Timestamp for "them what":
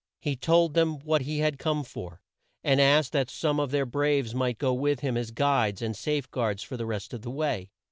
0.73-1.21